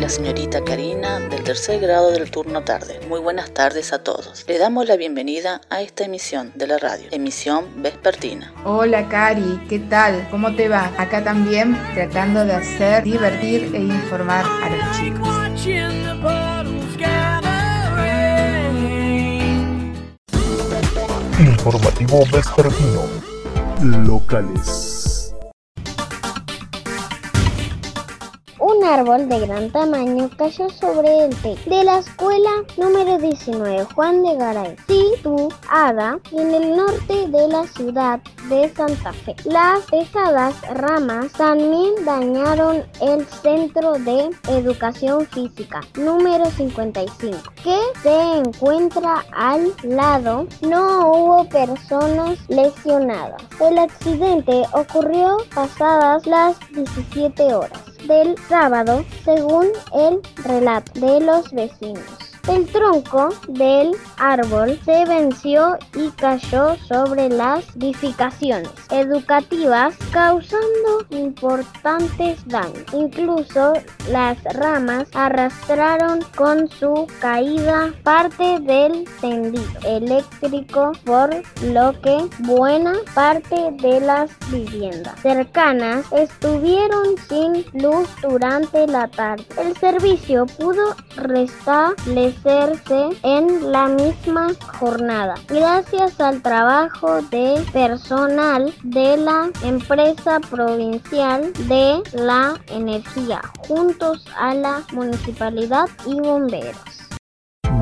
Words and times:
la 0.00 0.08
señorita 0.08 0.64
Karina 0.64 1.20
del 1.20 1.42
tercer 1.42 1.78
grado 1.78 2.10
del 2.10 2.30
turno 2.30 2.64
tarde. 2.64 2.98
Muy 3.06 3.20
buenas 3.20 3.52
tardes 3.52 3.92
a 3.92 4.02
todos. 4.02 4.46
Le 4.48 4.56
damos 4.56 4.88
la 4.88 4.96
bienvenida 4.96 5.60
a 5.68 5.82
esta 5.82 6.04
emisión 6.04 6.52
de 6.54 6.66
la 6.66 6.78
radio, 6.78 7.08
emisión 7.10 7.82
vespertina. 7.82 8.50
Hola 8.64 9.08
Cari, 9.08 9.60
¿qué 9.68 9.78
tal? 9.78 10.26
¿Cómo 10.30 10.56
te 10.56 10.70
va? 10.70 10.90
Acá 10.96 11.22
también 11.22 11.78
tratando 11.94 12.46
de 12.46 12.54
hacer 12.54 13.04
divertir 13.04 13.70
e 13.74 13.78
informar 13.78 14.46
a 14.46 14.70
los 14.70 14.98
chicos. 14.98 15.28
Informativo 21.38 22.24
vespertino. 22.32 23.02
Locales. 24.06 24.99
Un 28.80 28.86
árbol 28.86 29.28
de 29.28 29.40
gran 29.40 29.70
tamaño 29.70 30.30
cayó 30.38 30.70
sobre 30.70 31.24
el 31.24 31.36
techo 31.42 31.68
de 31.68 31.84
la 31.84 31.98
escuela 31.98 32.50
número 32.78 33.18
19 33.18 33.84
Juan 33.94 34.22
de 34.22 34.36
Garay, 34.36 34.76
situada 34.86 36.18
en 36.32 36.54
el 36.54 36.76
norte 36.76 37.28
de 37.28 37.48
la 37.48 37.66
ciudad 37.66 38.20
de 38.48 38.72
Santa 38.74 39.12
Fe. 39.12 39.36
Las 39.44 39.80
pesadas 39.90 40.54
ramas 40.74 41.30
también 41.32 42.04
dañaron 42.06 42.82
el 43.02 43.26
centro 43.26 43.94
de 43.98 44.30
educación 44.48 45.26
física 45.26 45.80
número 45.96 46.46
55 46.46 47.38
que 47.62 47.78
se 48.02 48.38
encuentra 48.38 49.24
al 49.32 49.74
lado. 49.82 50.46
No 50.62 51.12
hubo 51.12 51.48
personas 51.50 52.38
lesionadas. 52.48 53.42
El 53.60 53.78
accidente 53.78 54.62
ocurrió 54.72 55.36
pasadas 55.54 56.26
las 56.26 56.58
17 56.70 57.54
horas 57.54 57.89
del 58.06 58.36
sábado, 58.48 59.04
según 59.24 59.68
el 59.94 60.20
relato 60.44 60.92
de 61.00 61.20
los 61.20 61.50
vecinos. 61.52 62.04
El 62.48 62.66
tronco 62.66 63.28
del 63.48 63.92
árbol 64.18 64.78
se 64.84 65.04
venció 65.04 65.78
y 65.94 66.08
cayó 66.10 66.74
sobre 66.88 67.28
las 67.28 67.76
edificaciones 67.76 68.70
educativas 68.90 69.94
causando 70.10 71.04
importantes 71.10 72.46
daños. 72.46 72.84
Incluso 72.92 73.74
las 74.10 74.42
ramas 74.54 75.08
arrastraron 75.14 76.20
con 76.36 76.68
su 76.68 77.06
caída 77.20 77.92
parte 78.02 78.58
del 78.60 79.04
tendido 79.20 79.64
eléctrico 79.86 80.92
por 81.04 81.30
lo 81.62 81.92
que 82.00 82.28
buena 82.40 82.94
parte 83.14 83.70
de 83.80 84.00
las 84.00 84.30
viviendas 84.50 85.18
cercanas 85.20 86.06
estuvieron 86.12 87.16
sin 87.28 87.64
luz 87.80 88.08
durante 88.22 88.86
la 88.86 89.08
tarde. 89.08 89.44
El 89.58 89.76
servicio 89.76 90.46
pudo 90.46 90.96
restablecer 91.16 92.80
en 93.22 93.72
la 93.72 93.88
misma 93.88 94.48
jornada, 94.78 95.34
gracias 95.48 96.20
al 96.20 96.42
trabajo 96.42 97.22
de 97.30 97.62
personal 97.72 98.72
de 98.82 99.16
la 99.16 99.50
empresa 99.62 99.99
provincial 100.50 101.52
de 101.68 102.02
la 102.14 102.60
energía, 102.68 103.40
juntos 103.58 104.24
a 104.36 104.54
la 104.54 104.82
municipalidad 104.92 105.88
y 106.06 106.14
bomberos 106.14 107.00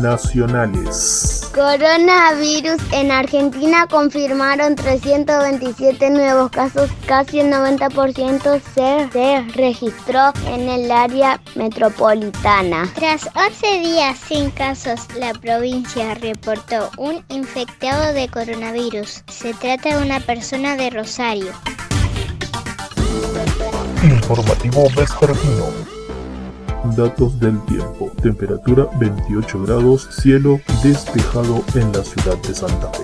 nacionales. 0.00 1.50
Coronavirus 1.54 2.80
en 2.92 3.10
Argentina 3.10 3.86
confirmaron 3.88 4.76
327 4.76 6.10
nuevos 6.10 6.50
casos, 6.50 6.90
casi 7.06 7.40
el 7.40 7.52
90% 7.52 8.60
se, 8.74 9.10
se 9.12 9.42
registró 9.54 10.32
en 10.46 10.68
el 10.68 10.90
área 10.90 11.40
metropolitana. 11.54 12.90
Tras 12.94 13.28
11 13.34 13.80
días 13.80 14.18
sin 14.18 14.50
casos, 14.50 15.00
la 15.18 15.32
provincia 15.34 16.14
reportó 16.14 16.90
un 16.96 17.24
infectado 17.28 18.12
de 18.12 18.28
coronavirus. 18.28 19.24
Se 19.28 19.54
trata 19.54 19.96
de 19.96 20.04
una 20.04 20.20
persona 20.20 20.76
de 20.76 20.90
Rosario. 20.90 21.52
Informativo 24.30 24.84
vespertino. 24.96 25.66
Datos 26.96 27.40
del 27.40 27.60
tiempo. 27.64 28.12
Temperatura 28.22 28.86
28 29.00 29.62
grados, 29.64 30.08
cielo 30.22 30.60
despejado 30.84 31.64
en 31.74 31.92
la 31.92 32.04
ciudad 32.04 32.36
de 32.36 32.54
Santa 32.54 32.92
Fe. 32.92 33.02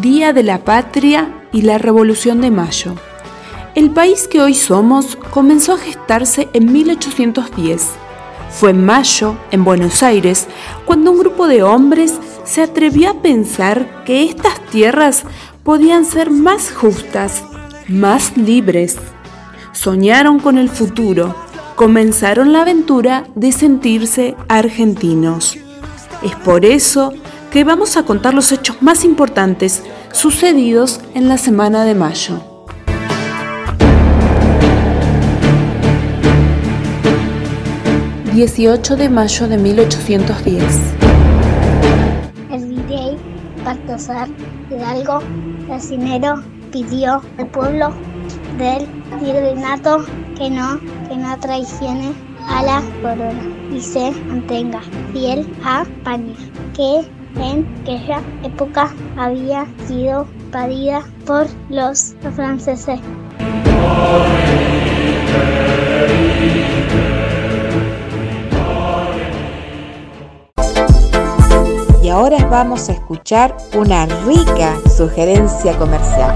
Día 0.00 0.32
de 0.32 0.42
la 0.42 0.64
Patria 0.64 1.46
y 1.52 1.62
la 1.62 1.78
Revolución 1.78 2.40
de 2.40 2.50
Mayo. 2.50 2.94
El 3.76 3.92
país 3.92 4.26
que 4.26 4.40
hoy 4.40 4.54
somos 4.54 5.14
comenzó 5.30 5.74
a 5.74 5.78
gestarse 5.78 6.48
en 6.54 6.72
1810. 6.72 7.86
Fue 8.50 8.70
en 8.70 8.84
mayo, 8.84 9.36
en 9.52 9.62
Buenos 9.62 10.02
Aires, 10.02 10.48
cuando 10.86 11.12
un 11.12 11.20
grupo 11.20 11.46
de 11.46 11.62
hombres 11.62 12.18
se 12.48 12.62
atrevió 12.62 13.10
a 13.10 13.20
pensar 13.20 14.04
que 14.04 14.24
estas 14.24 14.58
tierras 14.70 15.24
podían 15.64 16.06
ser 16.06 16.30
más 16.30 16.72
justas, 16.72 17.44
más 17.88 18.38
libres. 18.38 18.96
Soñaron 19.72 20.40
con 20.40 20.56
el 20.56 20.70
futuro, 20.70 21.36
comenzaron 21.76 22.54
la 22.54 22.62
aventura 22.62 23.24
de 23.34 23.52
sentirse 23.52 24.34
argentinos. 24.48 25.58
Es 26.22 26.34
por 26.36 26.64
eso 26.64 27.12
que 27.52 27.64
vamos 27.64 27.98
a 27.98 28.04
contar 28.04 28.32
los 28.32 28.50
hechos 28.50 28.80
más 28.80 29.04
importantes 29.04 29.82
sucedidos 30.12 31.00
en 31.14 31.28
la 31.28 31.38
semana 31.38 31.84
de 31.84 31.94
mayo. 31.94 32.42
...18 38.32 38.94
de 38.94 39.08
mayo 39.08 39.48
de 39.48 39.58
1810... 39.58 41.07
Baltasar 43.98 44.28
Hidalgo 44.70 45.18
Racinero 45.68 46.40
pidió 46.70 47.20
al 47.38 47.46
pueblo 47.48 47.92
del 48.56 48.86
virreinato 49.20 50.04
que 50.36 50.48
no, 50.48 50.78
que 51.08 51.16
no 51.16 51.36
traicione 51.40 52.12
a 52.46 52.62
la 52.62 52.82
corona 53.02 53.42
y 53.74 53.80
se 53.80 54.12
mantenga 54.28 54.80
fiel 55.12 55.52
a 55.64 55.82
España, 55.82 56.34
que 56.76 57.00
en 57.40 57.66
aquella 57.82 58.22
época 58.44 58.94
había 59.16 59.66
sido 59.88 60.28
invadida 60.44 61.02
por 61.26 61.48
los 61.68 62.14
franceses. 62.36 63.00
Ahora 72.18 72.44
vamos 72.46 72.88
a 72.88 72.94
escuchar 72.94 73.56
una 73.74 74.04
rica 74.26 74.76
sugerencia 74.96 75.78
comercial. 75.78 76.34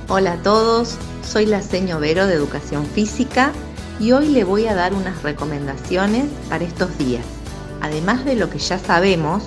Hola 0.09 0.33
a 0.33 0.43
todos, 0.43 0.97
soy 1.23 1.45
la 1.45 1.61
seño 1.61 2.01
Vero 2.01 2.27
de 2.27 2.33
Educación 2.33 2.87
Física 2.87 3.53
y 4.01 4.13
hoy 4.13 4.29
le 4.29 4.45
voy 4.45 4.67
a 4.67 4.75
dar 4.75 4.95
unas 4.95 5.23
recomendaciones 5.23 6.25
para 6.49 6.65
estos 6.65 6.97
días. 6.97 7.25
Además 7.83 8.25
de 8.25 8.35
lo 8.35 8.49
que 8.49 8.59
ya 8.59 8.79
sabemos, 8.79 9.45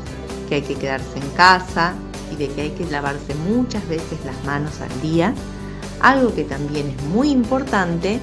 que 0.48 0.56
hay 0.56 0.62
que 0.62 0.76
quedarse 0.76 1.18
en 1.18 1.30
casa 1.32 1.96
y 2.32 2.36
de 2.36 2.50
que 2.50 2.62
hay 2.62 2.70
que 2.72 2.86
lavarse 2.86 3.34
muchas 3.50 3.88
veces 3.90 4.20
las 4.26 4.42
manos 4.46 4.80
al 4.80 5.02
día, 5.02 5.34
algo 6.02 6.34
que 6.36 6.44
también 6.44 6.88
es 6.88 7.04
muy 7.06 7.32
importante 7.32 8.20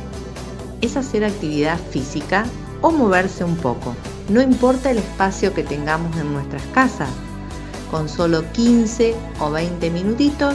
es 0.81 0.97
hacer 0.97 1.25
actividad 1.25 1.79
física 1.91 2.44
o 2.81 2.91
moverse 2.91 3.44
un 3.44 3.56
poco. 3.56 3.94
no 4.29 4.41
importa 4.41 4.93
el 4.93 4.99
espacio 4.99 5.53
que 5.53 5.65
tengamos 5.65 6.17
en 6.17 6.32
nuestras 6.32 6.62
casas. 6.73 7.09
Con 7.91 8.09
solo 8.09 8.44
15 8.53 9.17
o 9.41 9.50
20 9.50 9.91
minutitos 9.91 10.55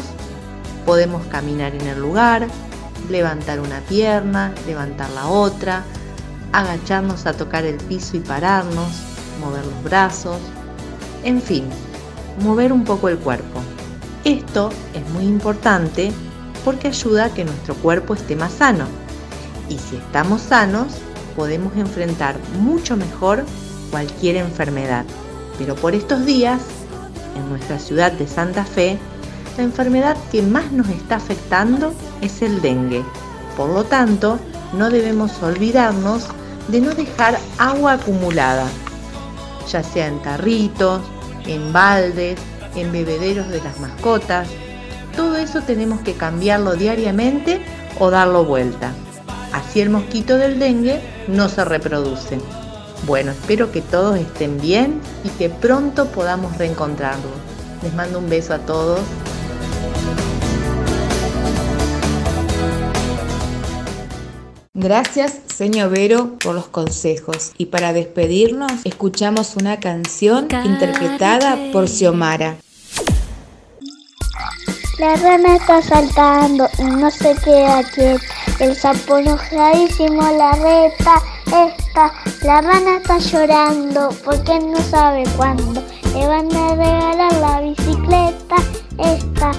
podemos 0.85 1.25
caminar 1.25 1.75
en 1.75 1.85
el 1.87 1.99
lugar, 1.99 2.47
levantar 3.09 3.59
una 3.59 3.79
pierna, 3.81 4.53
levantar 4.65 5.09
la 5.11 5.27
otra, 5.27 5.83
agacharnos 6.51 7.25
a 7.25 7.33
tocar 7.33 7.65
el 7.65 7.77
piso 7.77 8.17
y 8.17 8.19
pararnos, 8.19 8.91
mover 9.39 9.65
los 9.65 9.83
brazos, 9.83 10.39
en 11.23 11.41
fin, 11.41 11.65
mover 12.41 12.71
un 12.71 12.83
poco 12.83 13.09
el 13.09 13.17
cuerpo. 13.17 13.61
Esto 14.23 14.69
es 14.93 15.07
muy 15.11 15.25
importante 15.25 16.11
porque 16.63 16.87
ayuda 16.87 17.25
a 17.25 17.33
que 17.33 17.45
nuestro 17.45 17.75
cuerpo 17.75 18.13
esté 18.13 18.35
más 18.35 18.53
sano. 18.53 18.85
Y 19.69 19.77
si 19.77 19.97
estamos 19.97 20.41
sanos, 20.41 20.87
podemos 21.35 21.75
enfrentar 21.75 22.37
mucho 22.59 22.97
mejor 22.97 23.45
cualquier 23.91 24.37
enfermedad. 24.37 25.05
Pero 25.57 25.75
por 25.75 25.93
estos 25.93 26.25
días, 26.25 26.61
en 27.35 27.49
nuestra 27.49 27.79
ciudad 27.79 28.11
de 28.11 28.27
Santa 28.27 28.65
Fe, 28.65 28.97
la 29.57 29.63
enfermedad 29.63 30.17
que 30.31 30.41
más 30.41 30.71
nos 30.71 30.87
está 30.89 31.15
afectando 31.15 31.93
es 32.21 32.41
el 32.41 32.61
dengue. 32.61 33.03
Por 33.55 33.69
lo 33.69 33.83
tanto, 33.83 34.39
no 34.73 34.89
debemos 34.89 35.41
olvidarnos 35.41 36.27
de 36.67 36.81
no 36.81 36.91
dejar 36.93 37.37
agua 37.57 37.93
acumulada, 37.93 38.67
ya 39.69 39.83
sea 39.83 40.07
en 40.07 40.21
tarritos, 40.21 41.01
en 41.45 41.71
baldes, 41.71 42.39
en 42.75 42.91
bebederos 42.91 43.47
de 43.49 43.61
las 43.61 43.79
mascotas. 43.79 44.47
Todo 45.15 45.37
eso 45.37 45.61
tenemos 45.61 46.01
que 46.01 46.13
cambiarlo 46.13 46.73
diariamente 46.73 47.61
o 47.99 48.09
darlo 48.11 48.43
vuelta. 48.43 48.91
Así 49.53 49.79
el 49.79 49.89
mosquito 49.89 50.37
del 50.37 50.59
dengue 50.59 51.01
no 51.27 51.47
se 51.47 51.63
reproduce. 51.63 52.39
Bueno, 53.05 53.31
espero 53.31 53.71
que 53.71 53.81
todos 53.81 54.17
estén 54.17 54.59
bien 54.59 54.99
y 55.23 55.29
que 55.29 55.49
pronto 55.49 56.07
podamos 56.07 56.57
reencontrarlos. 56.57 57.31
Les 57.83 57.93
mando 57.93 58.19
un 58.19 58.29
beso 58.29 58.53
a 58.53 58.59
todos. 58.59 58.99
Gracias, 64.85 65.39
señor 65.47 65.89
Vero, 65.89 66.37
por 66.37 66.53
los 66.53 66.67
consejos. 66.67 67.53
Y 67.57 67.65
para 67.65 67.91
despedirnos, 67.91 68.71
escuchamos 68.83 69.55
una 69.55 69.79
canción 69.79 70.47
interpretada 70.63 71.57
por 71.73 71.89
Xiomara. 71.89 72.57
La 74.99 75.15
rana 75.15 75.55
está 75.55 75.81
saltando 75.81 76.69
y 76.77 76.83
no 76.83 77.09
se 77.09 77.33
queda 77.43 77.81
quieta. 77.95 78.23
El 78.59 78.75
sapo 78.75 79.17
enojadísimo 79.17 80.21
la 80.21 80.51
reta. 80.51 81.19
Esta, 81.47 82.13
la 82.43 82.61
rana 82.61 82.97
está 82.97 83.17
llorando 83.17 84.09
porque 84.23 84.59
no 84.59 84.77
sabe 84.91 85.23
cuándo 85.35 85.81
le 86.13 86.27
van 86.27 86.55
a 86.55 86.75
regalar 86.75 87.33
la 87.33 87.61
bicicleta. 87.61 88.55
Esta, 88.99 89.51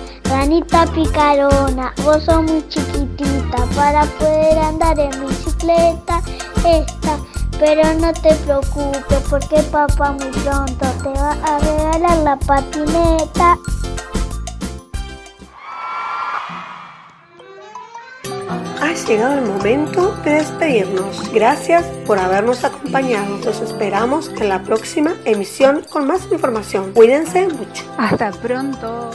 ranita 0.46 0.86
picarona, 0.94 1.92
vos 2.04 2.22
sos 2.22 2.42
muy 2.44 2.66
chiquitita 2.68 3.66
para 3.74 4.04
poder 4.04 4.58
andar 4.58 4.98
en 4.98 5.10
bicicleta. 5.26 6.22
Esta, 6.58 7.18
pero 7.58 7.82
no 7.94 8.12
te 8.12 8.32
preocupes 8.36 9.18
porque 9.28 9.60
papá 9.72 10.12
muy 10.12 10.30
pronto 10.30 10.86
te 11.02 11.08
va 11.08 11.32
a 11.32 11.58
regalar 11.58 12.18
la 12.18 12.36
patineta. 12.36 13.58
Ha 18.80 18.92
llegado 19.08 19.34
el 19.34 19.46
momento 19.46 20.14
de 20.24 20.30
despedirnos. 20.30 21.32
Gracias 21.32 21.84
por 22.06 22.20
habernos 22.20 22.62
acompañado. 22.62 23.38
Los 23.44 23.60
esperamos 23.60 24.30
en 24.40 24.48
la 24.48 24.62
próxima 24.62 25.14
emisión 25.24 25.82
con 25.90 26.06
más 26.06 26.30
información. 26.30 26.92
Cuídense 26.92 27.48
mucho. 27.48 27.84
Hasta 27.98 28.30
pronto. 28.30 29.10